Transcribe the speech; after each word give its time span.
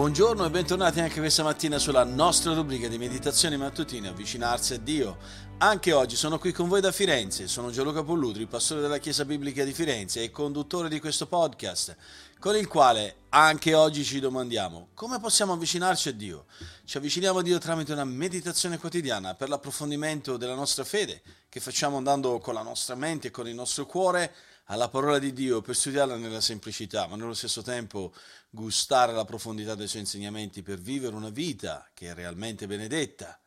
Buongiorno 0.00 0.46
e 0.46 0.50
bentornati 0.50 0.98
anche 0.98 1.20
questa 1.20 1.42
mattina 1.42 1.78
sulla 1.78 2.04
nostra 2.04 2.54
rubrica 2.54 2.88
di 2.88 2.96
meditazioni 2.96 3.58
mattutine 3.58 4.08
Avvicinarsi 4.08 4.72
a 4.72 4.78
Dio. 4.78 5.18
Anche 5.58 5.92
oggi 5.92 6.16
sono 6.16 6.38
qui 6.38 6.52
con 6.52 6.68
voi 6.68 6.80
da 6.80 6.90
Firenze, 6.90 7.46
sono 7.46 7.68
Gianluca 7.68 8.02
Pollutri, 8.02 8.46
pastore 8.46 8.80
della 8.80 8.96
Chiesa 8.96 9.26
Biblica 9.26 9.62
di 9.62 9.74
Firenze 9.74 10.22
e 10.22 10.30
conduttore 10.30 10.88
di 10.88 11.00
questo 11.00 11.26
podcast, 11.26 11.94
con 12.38 12.56
il 12.56 12.66
quale 12.66 13.16
anche 13.28 13.74
oggi 13.74 14.02
ci 14.02 14.20
domandiamo 14.20 14.88
come 14.94 15.20
possiamo 15.20 15.52
avvicinarci 15.52 16.08
a 16.08 16.12
Dio. 16.12 16.46
Ci 16.86 16.96
avviciniamo 16.96 17.40
a 17.40 17.42
Dio 17.42 17.58
tramite 17.58 17.92
una 17.92 18.04
meditazione 18.04 18.78
quotidiana 18.78 19.34
per 19.34 19.50
l'approfondimento 19.50 20.38
della 20.38 20.54
nostra 20.54 20.82
fede, 20.82 21.20
che 21.50 21.60
facciamo 21.60 21.98
andando 21.98 22.38
con 22.38 22.54
la 22.54 22.62
nostra 22.62 22.94
mente 22.94 23.28
e 23.28 23.30
con 23.30 23.46
il 23.46 23.54
nostro 23.54 23.84
cuore 23.84 24.32
alla 24.70 24.88
parola 24.88 25.18
di 25.18 25.32
Dio 25.32 25.60
per 25.60 25.74
studiarla 25.74 26.16
nella 26.16 26.40
semplicità, 26.40 27.06
ma 27.08 27.16
nello 27.16 27.34
stesso 27.34 27.60
tempo 27.60 28.12
gustare 28.50 29.12
la 29.12 29.24
profondità 29.24 29.74
dei 29.74 29.86
suoi 29.86 30.02
insegnamenti 30.02 30.62
per 30.62 30.78
vivere 30.78 31.14
una 31.14 31.30
vita 31.30 31.88
che 31.94 32.10
è 32.10 32.14
realmente 32.14 32.66
benedetta. 32.66 33.38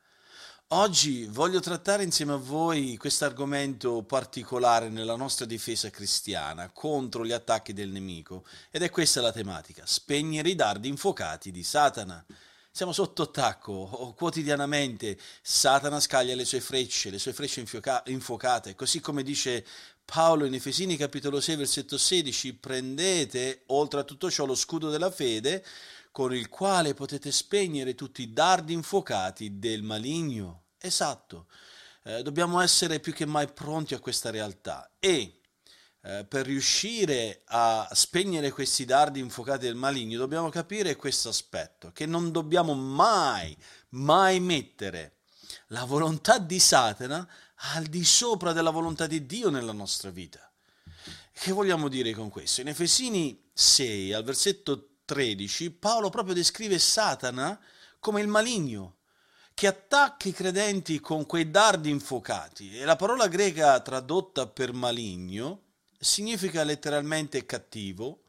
Oggi 0.67 1.25
voglio 1.25 1.59
trattare 1.59 2.03
insieme 2.03 2.33
a 2.33 2.37
voi 2.37 2.97
questo 2.97 3.25
argomento 3.25 4.01
particolare 4.01 4.89
nella 4.89 5.15
nostra 5.15 5.45
difesa 5.45 5.91
cristiana 5.91 6.71
contro 6.71 7.23
gli 7.23 7.31
attacchi 7.31 7.73
del 7.73 7.89
nemico 7.89 8.43
ed 8.71 8.81
è 8.81 8.89
questa 8.89 9.21
la 9.21 9.31
tematica, 9.31 9.85
spegnere 9.85 10.49
i 10.49 10.55
dardi 10.55 10.87
infuocati 10.87 11.51
di 11.51 11.63
Satana. 11.63 12.25
Siamo 12.75 12.91
sotto 12.91 13.21
attacco 13.21 14.15
quotidianamente, 14.17 15.15
Satana 15.43 15.99
scaglia 15.99 16.33
le 16.33 16.43
sue 16.43 16.59
frecce, 16.59 17.11
le 17.11 17.19
sue 17.19 17.31
frecce 17.31 17.63
infuocate, 18.05 18.73
così 18.73 18.99
come 18.99 19.21
dice 19.21 19.63
Paolo 20.03 20.45
in 20.45 20.55
Efesini 20.55 20.97
capitolo 20.97 21.39
6 21.39 21.55
versetto 21.55 21.99
16, 21.99 22.55
prendete 22.55 23.61
oltre 23.67 23.99
a 23.99 24.03
tutto 24.03 24.31
ciò 24.31 24.47
lo 24.47 24.55
scudo 24.55 24.89
della 24.89 25.11
fede 25.11 25.63
con 26.11 26.33
il 26.33 26.49
quale 26.49 26.95
potete 26.95 27.31
spegnere 27.31 27.93
tutti 27.93 28.23
i 28.23 28.33
dardi 28.33 28.73
infuocati 28.73 29.59
del 29.59 29.83
maligno. 29.83 30.63
Esatto, 30.79 31.45
eh, 32.05 32.23
dobbiamo 32.23 32.59
essere 32.59 32.99
più 32.99 33.13
che 33.13 33.27
mai 33.27 33.53
pronti 33.53 33.93
a 33.93 33.99
questa 33.99 34.31
realtà. 34.31 34.89
E 34.97 35.41
eh, 36.05 36.25
per 36.25 36.45
riuscire 36.45 37.43
a 37.45 37.87
spegnere 37.93 38.51
questi 38.51 38.83
dardi 38.83 39.21
infuocati 39.21 39.65
del 39.65 39.75
maligno 39.75 40.17
dobbiamo 40.17 40.49
capire 40.49 40.97
questo 40.97 41.29
aspetto, 41.29 41.91
che 41.93 42.05
non 42.05 42.31
dobbiamo 42.31 42.73
mai, 42.73 43.55
mai 43.89 44.41
mettere 44.41 45.19
la 45.67 45.85
volontà 45.85 46.39
di 46.39 46.59
Satana 46.59 47.25
al 47.75 47.85
di 47.85 48.03
sopra 48.03 48.51
della 48.51 48.69
volontà 48.69 49.07
di 49.07 49.25
Dio 49.25 49.49
nella 49.49 49.71
nostra 49.71 50.09
vita. 50.09 50.51
Che 51.31 51.51
vogliamo 51.53 51.87
dire 51.87 52.11
con 52.13 52.29
questo? 52.29 52.59
In 52.59 52.67
Efesini 52.67 53.49
6, 53.53 54.11
al 54.11 54.23
versetto 54.25 54.97
13, 55.05 55.71
Paolo 55.71 56.09
proprio 56.09 56.35
descrive 56.35 56.79
Satana 56.79 57.57
come 57.99 58.19
il 58.19 58.27
maligno, 58.27 58.97
che 59.53 59.67
attacca 59.67 60.27
i 60.27 60.33
credenti 60.33 60.99
con 60.99 61.25
quei 61.25 61.49
dardi 61.49 61.89
infuocati. 61.89 62.77
E 62.77 62.83
la 62.83 62.97
parola 62.97 63.27
greca 63.27 63.79
tradotta 63.79 64.47
per 64.47 64.73
maligno 64.73 65.62
significa 66.03 66.63
letteralmente 66.63 67.45
cattivo, 67.45 68.23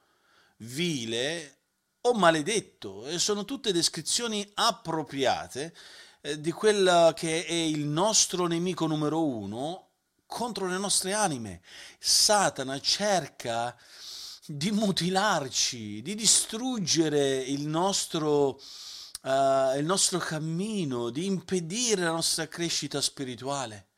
vile 0.59 1.59
o 2.03 2.15
maledetto. 2.15 3.07
E 3.07 3.19
sono 3.19 3.45
tutte 3.45 3.73
descrizioni 3.73 4.49
appropriate 4.55 5.75
eh, 6.21 6.41
di 6.41 6.53
quello 6.53 7.13
che 7.15 7.45
è 7.45 7.53
il 7.53 7.85
nostro 7.85 8.47
nemico 8.47 8.87
numero 8.87 9.25
uno 9.25 9.89
contro 10.27 10.67
le 10.67 10.79
nostre 10.79 11.13
anime. 11.13 11.61
Satana 11.99 12.81
cerca 12.81 13.77
di 14.47 14.71
mutilarci, 14.71 16.03
di 16.03 16.15
distruggere 16.15 17.39
il 17.39 17.67
nostro, 17.67 18.61
uh, 19.23 19.77
il 19.79 19.85
nostro 19.85 20.19
cammino, 20.19 21.11
di 21.11 21.25
impedire 21.25 22.03
la 22.03 22.11
nostra 22.11 22.47
crescita 22.47 23.01
spirituale. 23.01 23.89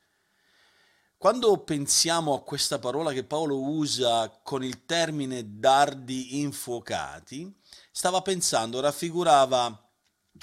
Quando 1.27 1.59
pensiamo 1.59 2.35
a 2.35 2.43
questa 2.43 2.79
parola 2.79 3.11
che 3.11 3.25
Paolo 3.25 3.61
usa 3.61 4.31
con 4.45 4.63
il 4.63 4.85
termine 4.87 5.59
dardi 5.59 6.39
infuocati, 6.39 7.53
stava 7.91 8.23
pensando, 8.23 8.79
raffigurava 8.79 9.91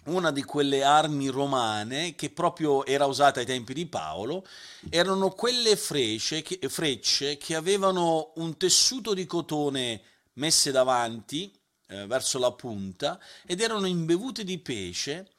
una 0.08 0.30
di 0.32 0.44
quelle 0.44 0.84
armi 0.84 1.30
romane 1.30 2.16
che 2.16 2.32
proprio 2.32 2.86
era 2.86 3.06
usata 3.06 3.40
ai 3.40 3.46
tempi 3.46 3.74
di 3.74 3.86
Paolo, 3.86 4.46
erano 4.90 5.30
quelle 5.30 5.78
frecce 5.78 6.42
che, 6.42 6.60
frecce 6.68 7.38
che 7.38 7.56
avevano 7.56 8.34
un 8.36 8.58
tessuto 8.58 9.14
di 9.14 9.26
cotone 9.26 10.02
messe 10.34 10.72
davanti 10.72 11.50
eh, 11.88 12.06
verso 12.08 12.40
la 12.40 12.52
punta 12.52 13.18
ed 13.46 13.62
erano 13.62 13.86
imbevute 13.86 14.44
di 14.44 14.58
pesce 14.58 15.30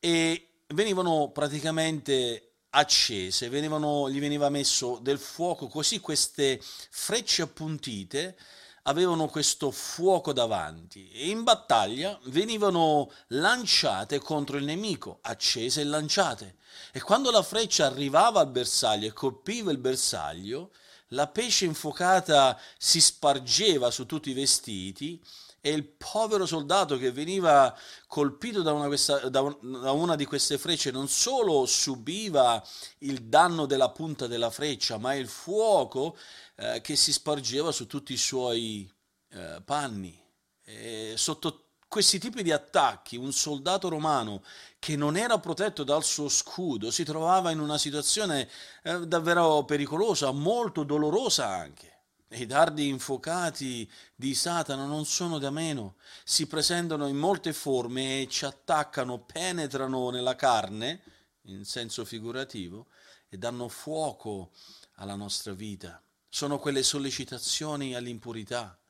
e 0.00 0.62
venivano 0.68 1.32
praticamente 1.34 2.49
accese, 2.70 3.48
venivano, 3.48 4.08
gli 4.10 4.20
veniva 4.20 4.48
messo 4.48 4.98
del 5.00 5.18
fuoco, 5.18 5.66
così 5.68 6.00
queste 6.00 6.60
frecce 6.62 7.42
appuntite 7.42 8.36
avevano 8.84 9.28
questo 9.28 9.70
fuoco 9.70 10.32
davanti 10.32 11.10
e 11.10 11.28
in 11.28 11.42
battaglia 11.42 12.18
venivano 12.24 13.12
lanciate 13.28 14.18
contro 14.18 14.56
il 14.56 14.64
nemico, 14.64 15.18
accese 15.22 15.82
e 15.82 15.84
lanciate. 15.84 16.56
E 16.92 17.00
quando 17.00 17.30
la 17.30 17.42
freccia 17.42 17.86
arrivava 17.86 18.40
al 18.40 18.48
bersaglio 18.48 19.06
e 19.06 19.12
colpiva 19.12 19.70
il 19.70 19.78
bersaglio, 19.78 20.70
la 21.08 21.26
pesce 21.26 21.64
infuocata 21.64 22.58
si 22.78 23.00
spargeva 23.00 23.90
su 23.90 24.06
tutti 24.06 24.30
i 24.30 24.34
vestiti 24.34 25.20
e 25.60 25.70
il 25.70 25.84
povero 25.84 26.46
soldato 26.46 26.96
che 26.96 27.12
veniva 27.12 27.76
colpito 28.06 28.62
da 28.62 28.72
una, 28.72 28.86
questa, 28.86 29.28
da 29.28 29.40
una, 29.40 30.16
di 30.16 30.24
queste 30.24 30.56
frecce 30.56 30.90
non 30.90 31.08
solo 31.08 31.66
subiva 31.66 32.64
il 32.98 33.24
danno 33.24 33.66
della 33.66 33.90
punta 33.90 34.26
della 34.26 34.50
freccia, 34.50 34.96
ma 34.96 35.14
il 35.14 35.28
fuoco 35.28 36.16
eh, 36.56 36.80
che 36.80 36.96
si 36.96 37.12
spargeva 37.12 37.72
su 37.72 37.86
tutti 37.86 38.12
i 38.14 38.18
suoi 38.18 38.90
eh, 39.30 39.60
panni. 39.64 40.18
E 40.64 41.14
sotto 41.16 41.70
questi 41.90 42.18
tipi 42.18 42.42
di 42.42 42.52
attacchi, 42.52 43.16
un 43.16 43.32
soldato 43.32 43.88
romano 43.88 44.44
che 44.78 44.96
non 44.96 45.16
era 45.16 45.38
protetto 45.40 45.82
dal 45.82 46.04
suo 46.04 46.28
scudo 46.28 46.90
si 46.90 47.04
trovava 47.04 47.50
in 47.50 47.58
una 47.58 47.78
situazione 47.78 48.48
eh, 48.84 49.06
davvero 49.06 49.64
pericolosa, 49.64 50.30
molto 50.30 50.84
dolorosa 50.84 51.48
anche. 51.48 51.89
I 52.32 52.46
dardi 52.46 52.86
infuocati 52.86 53.90
di 54.14 54.36
Satana 54.36 54.84
non 54.84 55.04
sono 55.04 55.38
da 55.38 55.50
meno, 55.50 55.96
si 56.22 56.46
presentano 56.46 57.08
in 57.08 57.16
molte 57.16 57.52
forme 57.52 58.20
e 58.20 58.28
ci 58.28 58.44
attaccano, 58.44 59.18
penetrano 59.18 60.10
nella 60.10 60.36
carne, 60.36 61.02
in 61.46 61.64
senso 61.64 62.04
figurativo, 62.04 62.86
e 63.28 63.36
danno 63.36 63.66
fuoco 63.66 64.52
alla 64.94 65.16
nostra 65.16 65.54
vita. 65.54 66.00
Sono 66.28 66.60
quelle 66.60 66.84
sollecitazioni 66.84 67.96
all'impurità, 67.96 68.80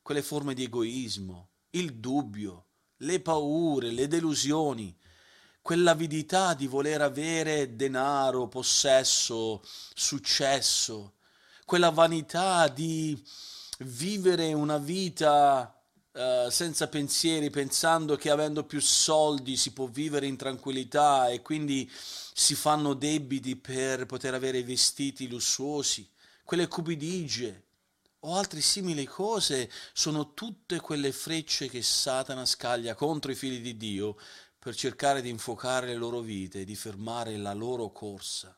quelle 0.00 0.22
forme 0.22 0.54
di 0.54 0.62
egoismo, 0.62 1.48
il 1.70 1.94
dubbio, 1.96 2.66
le 2.98 3.18
paure, 3.18 3.90
le 3.90 4.06
delusioni, 4.06 4.96
quell'avidità 5.60 6.54
di 6.54 6.68
voler 6.68 7.02
avere 7.02 7.74
denaro, 7.74 8.46
possesso, 8.46 9.64
successo, 9.94 11.14
quella 11.68 11.90
vanità 11.90 12.66
di 12.68 13.22
vivere 13.80 14.54
una 14.54 14.78
vita 14.78 15.78
uh, 16.12 16.48
senza 16.48 16.88
pensieri, 16.88 17.50
pensando 17.50 18.16
che 18.16 18.30
avendo 18.30 18.64
più 18.64 18.80
soldi 18.80 19.54
si 19.58 19.74
può 19.74 19.84
vivere 19.84 20.24
in 20.24 20.38
tranquillità 20.38 21.28
e 21.28 21.42
quindi 21.42 21.86
si 21.92 22.54
fanno 22.54 22.94
debiti 22.94 23.54
per 23.56 24.06
poter 24.06 24.32
avere 24.32 24.64
vestiti 24.64 25.28
lussuosi, 25.28 26.10
quelle 26.42 26.68
cupidigie 26.68 27.64
o 28.20 28.34
altre 28.34 28.62
simili 28.62 29.04
cose 29.04 29.70
sono 29.92 30.32
tutte 30.32 30.80
quelle 30.80 31.12
frecce 31.12 31.68
che 31.68 31.82
Satana 31.82 32.46
scaglia 32.46 32.94
contro 32.94 33.30
i 33.30 33.34
figli 33.34 33.60
di 33.60 33.76
Dio 33.76 34.16
per 34.58 34.74
cercare 34.74 35.20
di 35.20 35.28
infuocare 35.28 35.88
le 35.88 35.96
loro 35.96 36.20
vite, 36.20 36.64
di 36.64 36.74
fermare 36.74 37.36
la 37.36 37.52
loro 37.52 37.90
corsa. 37.92 38.57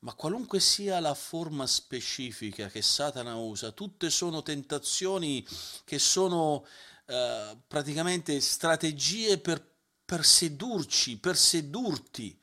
Ma 0.00 0.14
qualunque 0.14 0.60
sia 0.60 0.98
la 0.98 1.14
forma 1.14 1.66
specifica 1.66 2.68
che 2.68 2.80
Satana 2.80 3.34
usa, 3.36 3.70
tutte 3.70 4.08
sono 4.08 4.42
tentazioni 4.42 5.46
che 5.84 5.98
sono 5.98 6.66
eh, 7.04 7.56
praticamente 7.66 8.40
strategie 8.40 9.38
per, 9.38 9.62
per 10.04 10.24
sedurci, 10.24 11.18
per 11.18 11.36
sedurti. 11.36 12.38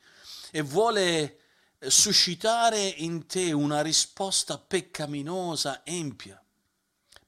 E 0.52 0.60
vuole 0.60 1.38
eh, 1.78 1.90
suscitare 1.90 2.80
in 2.80 3.26
te 3.26 3.50
una 3.52 3.80
risposta 3.82 4.56
peccaminosa, 4.58 5.84
empia, 5.84 6.40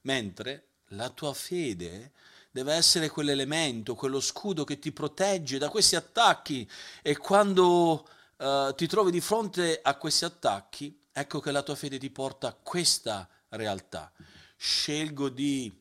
mentre 0.01 0.67
la 0.89 1.09
tua 1.09 1.33
fede 1.33 2.13
deve 2.51 2.73
essere 2.73 3.09
quell'elemento, 3.09 3.95
quello 3.95 4.19
scudo 4.19 4.63
che 4.63 4.77
ti 4.79 4.91
protegge 4.91 5.57
da 5.57 5.69
questi 5.69 5.95
attacchi. 5.95 6.69
E 7.01 7.17
quando 7.17 8.07
uh, 8.41 8.73
ti 8.75 8.87
trovi 8.87 9.11
di 9.11 9.21
fronte 9.21 9.79
a 9.81 9.95
questi 9.95 10.25
attacchi, 10.25 10.99
ecco 11.11 11.39
che 11.39 11.51
la 11.51 11.63
tua 11.63 11.75
fede 11.75 11.97
ti 11.97 12.09
porta 12.09 12.47
a 12.49 12.53
questa 12.53 13.29
realtà. 13.49 14.11
Scelgo 14.57 15.29
di 15.29 15.71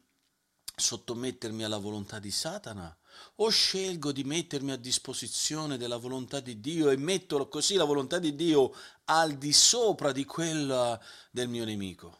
sottomettermi 0.75 1.65
alla 1.65 1.79
volontà 1.79 2.19
di 2.19 2.31
Satana 2.31 2.95
o 3.37 3.49
scelgo 3.49 4.13
di 4.13 4.25
mettermi 4.25 4.71
a 4.73 4.77
disposizione 4.77 5.77
della 5.77 5.99
volontà 5.99 6.41
di 6.41 6.61
Dio 6.61 6.91
e 6.91 6.97
metto 6.97 7.49
così 7.49 7.75
la 7.75 7.85
volontà 7.85 8.19
di 8.19 8.35
Dio 8.35 8.75
al 9.05 9.37
di 9.37 9.53
sopra 9.53 10.13
di 10.13 10.25
quella 10.25 10.99
del 11.31 11.49
mio 11.49 11.65
nemico? 11.65 12.19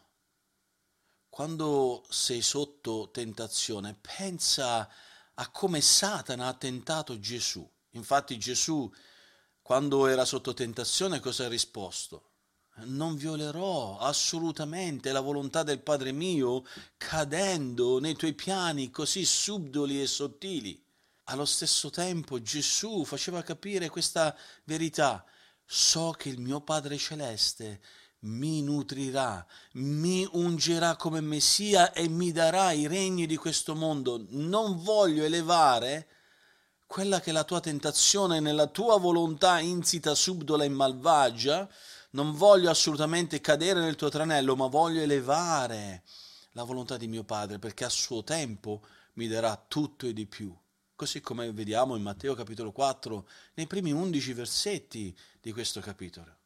Quando 1.29 2.03
sei 2.09 2.41
sotto 2.41 3.09
tentazione, 3.11 3.97
pensa 3.99 4.87
a 5.33 5.49
come 5.49 5.81
Satana 5.81 6.47
ha 6.47 6.53
tentato 6.53 7.19
Gesù. 7.19 7.67
Infatti 7.91 8.37
Gesù, 8.37 8.91
quando 9.71 10.07
era 10.07 10.25
sotto 10.25 10.53
tentazione, 10.53 11.21
cosa 11.21 11.45
ha 11.45 11.47
risposto? 11.47 12.23
non 12.87 13.15
violerò 13.15 13.99
assolutamente 13.99 15.13
la 15.13 15.21
volontà 15.21 15.63
del 15.63 15.79
Padre 15.79 16.11
mio 16.11 16.65
cadendo 16.97 17.97
nei 18.01 18.17
tuoi 18.17 18.33
piani 18.33 18.89
così 18.89 19.23
subdoli 19.23 20.01
e 20.01 20.07
sottili. 20.07 20.83
Allo 21.25 21.45
stesso 21.45 21.89
tempo 21.89 22.41
Gesù 22.41 23.05
faceva 23.05 23.43
capire 23.43 23.87
questa 23.87 24.35
verità. 24.65 25.23
So 25.65 26.15
che 26.17 26.27
il 26.27 26.41
mio 26.41 26.59
Padre 26.59 26.97
Celeste 26.97 27.79
mi 28.23 28.61
nutrirà, 28.61 29.45
mi 29.75 30.27
ungerà 30.33 30.97
come 30.97 31.21
Messia 31.21 31.93
e 31.93 32.09
mi 32.09 32.33
darà 32.33 32.73
i 32.73 32.87
regni 32.87 33.25
di 33.25 33.37
questo 33.37 33.73
mondo. 33.73 34.21
Non 34.31 34.83
voglio 34.83 35.23
elevare 35.23 36.07
quella 36.91 37.21
che 37.21 37.31
la 37.31 37.45
tua 37.45 37.61
tentazione 37.61 38.41
nella 38.41 38.67
tua 38.67 38.97
volontà 38.97 39.59
insita, 39.59 40.13
subdola 40.13 40.65
e 40.65 40.67
malvagia, 40.67 41.65
non 42.09 42.35
voglio 42.35 42.69
assolutamente 42.69 43.39
cadere 43.39 43.79
nel 43.79 43.95
tuo 43.95 44.09
tranello, 44.09 44.57
ma 44.57 44.67
voglio 44.67 44.99
elevare 44.99 46.03
la 46.51 46.63
volontà 46.63 46.97
di 46.97 47.07
mio 47.07 47.23
Padre, 47.23 47.59
perché 47.59 47.85
a 47.85 47.89
suo 47.89 48.25
tempo 48.25 48.81
mi 49.13 49.29
darà 49.29 49.55
tutto 49.69 50.05
e 50.05 50.11
di 50.11 50.25
più. 50.25 50.53
Così 50.93 51.21
come 51.21 51.53
vediamo 51.53 51.95
in 51.95 52.01
Matteo 52.01 52.35
capitolo 52.35 52.73
4, 52.73 53.25
nei 53.53 53.67
primi 53.67 53.93
undici 53.93 54.33
versetti 54.33 55.17
di 55.39 55.53
questo 55.53 55.79
capitolo. 55.79 56.39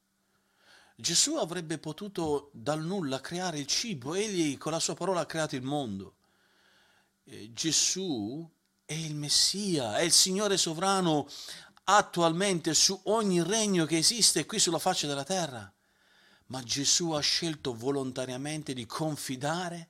Gesù 0.96 1.38
avrebbe 1.38 1.80
potuto 1.80 2.52
dal 2.54 2.84
nulla 2.86 3.20
creare 3.20 3.58
il 3.58 3.66
cibo, 3.66 4.14
egli 4.14 4.60
con 4.60 4.74
la 4.74 4.80
sua 4.80 4.94
parola 4.94 5.22
ha 5.22 5.26
creato 5.26 5.56
il 5.56 5.64
mondo. 5.64 6.18
Eh, 7.24 7.52
Gesù 7.52 8.48
è 8.86 8.94
il 8.94 9.16
Messia, 9.16 9.98
è 9.98 10.02
il 10.02 10.12
Signore 10.12 10.58
sovrano, 10.58 11.28
attualmente 11.86 12.74
su 12.74 13.00
ogni 13.06 13.42
regno 13.44 13.86
che 13.86 13.98
esiste 13.98 14.46
qui 14.46 14.60
sulla 14.60 14.80
faccia 14.80 15.08
della 15.08 15.24
terra. 15.24 15.72
Ma 16.48 16.62
Gesù 16.62 17.12
ha 17.12 17.20
scelto 17.20 17.74
volontariamente 17.74 18.74
di 18.74 18.86
confidare 18.86 19.90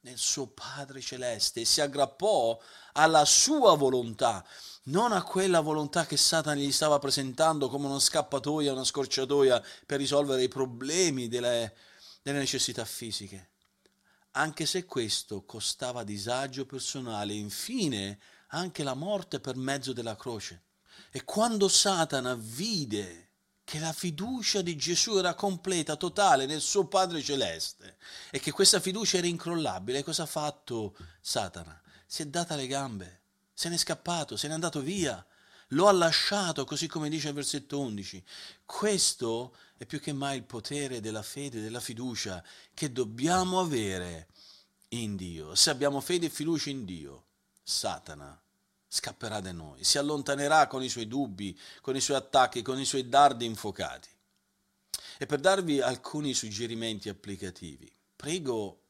nel 0.00 0.16
suo 0.16 0.46
Padre 0.46 1.02
Celeste 1.02 1.60
e 1.60 1.64
si 1.66 1.82
aggrappò 1.82 2.58
alla 2.92 3.26
sua 3.26 3.76
volontà, 3.76 4.44
non 4.84 5.12
a 5.12 5.22
quella 5.22 5.60
volontà 5.60 6.06
che 6.06 6.16
Satana 6.16 6.58
gli 6.58 6.72
stava 6.72 6.98
presentando 6.98 7.68
come 7.68 7.86
una 7.86 7.98
scappatoia, 7.98 8.72
una 8.72 8.84
scorciatoia 8.84 9.62
per 9.84 9.98
risolvere 9.98 10.42
i 10.42 10.48
problemi 10.48 11.28
delle, 11.28 11.74
delle 12.22 12.38
necessità 12.38 12.86
fisiche. 12.86 13.50
Anche 14.32 14.64
se 14.66 14.84
questo 14.84 15.44
costava 15.44 16.04
disagio 16.04 16.64
personale, 16.64 17.34
infine 17.34 18.18
anche 18.48 18.82
la 18.82 18.94
morte 18.94 19.40
per 19.40 19.56
mezzo 19.56 19.92
della 19.92 20.16
croce. 20.16 20.62
E 21.10 21.24
quando 21.24 21.68
Satana 21.68 22.34
vide 22.34 23.28
che 23.64 23.78
la 23.78 23.92
fiducia 23.92 24.62
di 24.62 24.76
Gesù 24.76 25.16
era 25.16 25.34
completa, 25.34 25.96
totale 25.96 26.46
nel 26.46 26.60
suo 26.60 26.86
Padre 26.86 27.22
Celeste 27.22 27.98
e 28.30 28.38
che 28.40 28.50
questa 28.50 28.80
fiducia 28.80 29.18
era 29.18 29.26
incrollabile, 29.26 30.04
cosa 30.04 30.24
ha 30.24 30.26
fatto 30.26 30.96
Satana? 31.20 31.80
Si 32.06 32.22
è 32.22 32.26
data 32.26 32.56
le 32.56 32.66
gambe, 32.66 33.22
se 33.52 33.68
n'è 33.68 33.76
scappato, 33.76 34.36
se 34.36 34.48
n'è 34.48 34.54
andato 34.54 34.80
via, 34.80 35.24
lo 35.68 35.86
ha 35.86 35.92
lasciato, 35.92 36.64
così 36.64 36.86
come 36.86 37.08
dice 37.08 37.28
il 37.28 37.34
versetto 37.34 37.78
11. 37.78 38.24
Questo 38.64 39.56
è 39.80 39.86
più 39.86 39.98
che 39.98 40.12
mai 40.12 40.36
il 40.36 40.44
potere 40.44 41.00
della 41.00 41.22
fede, 41.22 41.62
della 41.62 41.80
fiducia 41.80 42.44
che 42.74 42.92
dobbiamo 42.92 43.60
avere 43.60 44.26
in 44.88 45.16
Dio. 45.16 45.54
Se 45.54 45.70
abbiamo 45.70 46.02
fede 46.02 46.26
e 46.26 46.28
fiducia 46.28 46.68
in 46.68 46.84
Dio, 46.84 47.24
Satana 47.62 48.38
scapperà 48.86 49.40
da 49.40 49.52
noi, 49.52 49.82
si 49.82 49.96
allontanerà 49.96 50.66
con 50.66 50.82
i 50.82 50.90
suoi 50.90 51.08
dubbi, 51.08 51.58
con 51.80 51.96
i 51.96 52.00
suoi 52.02 52.18
attacchi, 52.18 52.60
con 52.60 52.78
i 52.78 52.84
suoi 52.84 53.08
dardi 53.08 53.46
infocati. 53.46 54.10
E 55.16 55.24
per 55.24 55.40
darvi 55.40 55.80
alcuni 55.80 56.34
suggerimenti 56.34 57.08
applicativi, 57.08 57.90
prego 58.14 58.82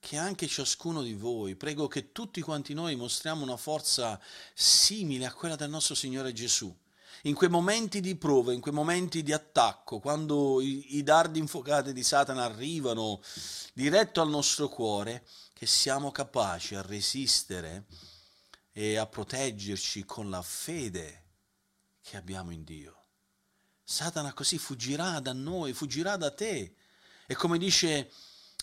che 0.00 0.16
anche 0.16 0.48
ciascuno 0.48 1.02
di 1.02 1.14
voi, 1.14 1.54
prego 1.54 1.86
che 1.86 2.10
tutti 2.10 2.40
quanti 2.40 2.74
noi 2.74 2.96
mostriamo 2.96 3.44
una 3.44 3.56
forza 3.56 4.20
simile 4.52 5.26
a 5.26 5.32
quella 5.32 5.54
del 5.54 5.70
nostro 5.70 5.94
Signore 5.94 6.32
Gesù. 6.32 6.76
In 7.26 7.34
quei 7.34 7.48
momenti 7.48 8.00
di 8.00 8.16
prova, 8.16 8.52
in 8.52 8.60
quei 8.60 8.74
momenti 8.74 9.22
di 9.22 9.32
attacco, 9.32 9.98
quando 9.98 10.60
i, 10.60 10.96
i 10.96 11.02
dardi 11.02 11.38
infocati 11.38 11.94
di 11.94 12.02
Satana 12.02 12.44
arrivano 12.44 13.22
diretto 13.72 14.20
al 14.20 14.28
nostro 14.28 14.68
cuore, 14.68 15.26
che 15.54 15.64
siamo 15.64 16.10
capaci 16.10 16.74
a 16.74 16.82
resistere 16.82 17.86
e 18.72 18.96
a 18.96 19.06
proteggerci 19.06 20.04
con 20.04 20.28
la 20.28 20.42
fede 20.42 21.22
che 22.02 22.18
abbiamo 22.18 22.50
in 22.50 22.62
Dio. 22.62 23.04
Satana 23.82 24.34
così 24.34 24.58
fuggirà 24.58 25.18
da 25.20 25.32
noi, 25.32 25.72
fuggirà 25.72 26.18
da 26.18 26.30
te. 26.30 26.74
E 27.26 27.34
come 27.34 27.56
dice 27.56 28.12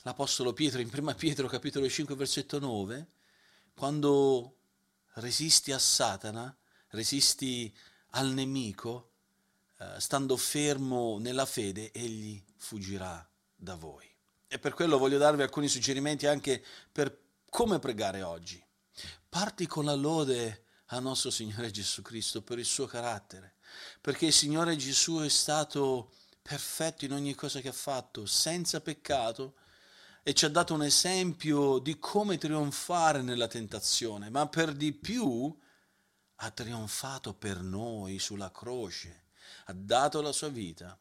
l'Apostolo 0.04 0.54
Pietro 0.54 0.82
in 0.82 0.92
1 0.94 1.16
Pietro 1.16 1.48
capitolo 1.48 1.90
5 1.90 2.14
versetto 2.14 2.60
9, 2.60 3.08
quando 3.74 4.58
resisti 5.14 5.72
a 5.72 5.80
Satana, 5.80 6.56
resisti 6.90 7.76
al 8.12 8.30
nemico, 8.30 9.12
eh, 9.80 10.00
stando 10.00 10.38
fermo 10.38 11.18
nella 11.20 11.46
fede, 11.46 11.92
egli 11.92 12.42
fuggirà 12.58 13.28
da 13.56 13.76
voi. 13.76 14.10
E 14.48 14.60
per 14.60 14.74
quello 14.74 14.98
voglio 14.98 15.18
darvi 15.18 15.42
alcuni 15.42 15.68
suggerimenti 15.68 16.28
anche 16.28 16.64
per 16.92 17.18
come 17.50 17.80
pregare 17.80 18.22
oggi. 18.22 18.64
Parti 19.30 19.66
con 19.66 19.86
la 19.86 19.96
lode 19.96 20.66
al 20.88 21.02
nostro 21.02 21.30
Signore 21.30 21.72
Gesù 21.72 22.02
Cristo 22.02 22.42
per 22.42 22.60
il 22.60 22.66
suo 22.66 22.86
carattere, 22.86 23.56
perché 24.02 24.26
il 24.28 24.34
Signore 24.34 24.76
Gesù 24.76 25.20
è 25.20 25.30
stato 25.30 26.12
perfetto 26.42 27.06
in 27.06 27.14
ogni 27.14 27.34
cosa 27.34 27.62
che 27.62 27.70
ha 27.70 27.74
fatto, 27.74 28.26
senza 28.26 28.82
peccato, 28.82 29.56
e 30.24 30.34
ci 30.34 30.46
ha 30.46 30.50
dato 30.50 30.74
un 30.74 30.84
esempio 30.84 31.80
di 31.80 31.98
come 31.98 32.38
trionfare 32.38 33.22
nella 33.22 33.48
tentazione, 33.48 34.30
ma 34.30 34.48
per 34.48 34.74
di 34.74 34.92
più 34.92 35.58
ha 36.44 36.50
trionfato 36.50 37.34
per 37.34 37.62
noi 37.62 38.18
sulla 38.18 38.52
croce, 38.52 39.26
ha 39.66 39.74
dato 39.74 40.22
la 40.22 40.32
sua 40.32 40.50
vita 40.50 40.98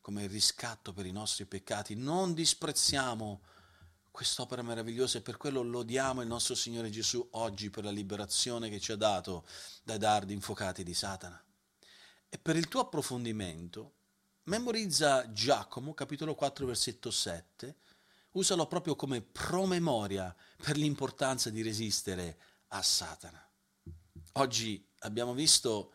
come 0.00 0.26
riscatto 0.26 0.92
per 0.92 1.06
i 1.06 1.12
nostri 1.12 1.44
peccati. 1.44 1.94
Non 1.94 2.32
disprezziamo 2.32 3.42
quest'opera 4.10 4.62
meravigliosa 4.62 5.18
e 5.18 5.22
per 5.22 5.36
quello 5.36 5.62
lodiamo 5.62 6.22
il 6.22 6.28
nostro 6.28 6.54
Signore 6.54 6.88
Gesù 6.88 7.26
oggi 7.32 7.68
per 7.68 7.84
la 7.84 7.90
liberazione 7.90 8.70
che 8.70 8.80
ci 8.80 8.92
ha 8.92 8.96
dato 8.96 9.46
dai 9.82 9.98
dardi 9.98 10.32
infuocati 10.32 10.82
di 10.82 10.94
Satana. 10.94 11.42
E 12.28 12.38
per 12.38 12.56
il 12.56 12.68
tuo 12.68 12.80
approfondimento, 12.80 13.94
memorizza 14.44 15.30
Giacomo, 15.30 15.92
capitolo 15.92 16.34
4, 16.34 16.64
versetto 16.66 17.10
7, 17.10 17.76
usalo 18.32 18.66
proprio 18.66 18.96
come 18.96 19.20
promemoria 19.20 20.34
per 20.56 20.76
l'importanza 20.76 21.50
di 21.50 21.60
resistere 21.60 22.38
a 22.68 22.82
Satana. 22.82 23.46
Oggi 24.36 24.84
abbiamo 25.00 25.32
visto 25.32 25.92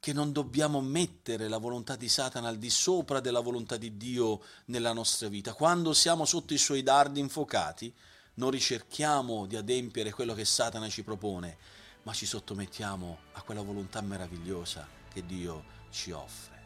che 0.00 0.14
non 0.14 0.32
dobbiamo 0.32 0.80
mettere 0.80 1.46
la 1.46 1.58
volontà 1.58 1.94
di 1.94 2.08
Satana 2.08 2.48
al 2.48 2.56
di 2.56 2.70
sopra 2.70 3.20
della 3.20 3.40
volontà 3.40 3.76
di 3.76 3.98
Dio 3.98 4.40
nella 4.66 4.94
nostra 4.94 5.28
vita. 5.28 5.52
Quando 5.52 5.92
siamo 5.92 6.24
sotto 6.24 6.54
i 6.54 6.58
suoi 6.58 6.82
dardi 6.82 7.20
infuocati, 7.20 7.94
non 8.34 8.50
ricerchiamo 8.50 9.44
di 9.44 9.56
adempiere 9.56 10.10
quello 10.10 10.32
che 10.32 10.46
Satana 10.46 10.88
ci 10.88 11.02
propone, 11.02 11.58
ma 12.04 12.14
ci 12.14 12.24
sottomettiamo 12.24 13.18
a 13.32 13.42
quella 13.42 13.60
volontà 13.60 14.00
meravigliosa 14.00 14.88
che 15.12 15.26
Dio 15.26 15.64
ci 15.90 16.12
offre. 16.12 16.62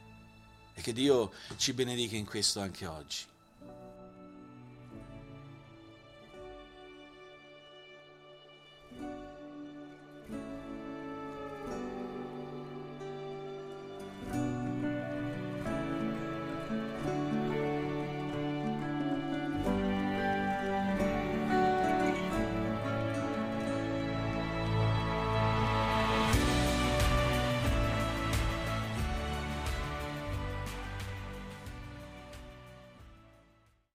E 0.75 0.81
che 0.81 0.93
Dio 0.93 1.33
ci 1.57 1.73
benedica 1.73 2.15
in 2.15 2.25
questo 2.25 2.61
anche 2.61 2.87
oggi. 2.87 3.25